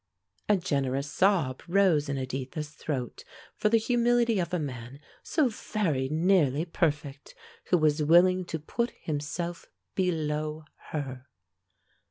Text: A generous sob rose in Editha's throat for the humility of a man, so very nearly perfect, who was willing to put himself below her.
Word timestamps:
A 0.49 0.57
generous 0.57 1.05
sob 1.11 1.61
rose 1.67 2.09
in 2.09 2.17
Editha's 2.17 2.69
throat 2.69 3.23
for 3.55 3.69
the 3.69 3.77
humility 3.77 4.39
of 4.39 4.51
a 4.51 4.57
man, 4.57 4.99
so 5.21 5.47
very 5.47 6.09
nearly 6.09 6.65
perfect, 6.65 7.35
who 7.65 7.77
was 7.77 8.01
willing 8.01 8.43
to 8.45 8.57
put 8.57 8.89
himself 9.03 9.67
below 9.93 10.65
her. 10.89 11.27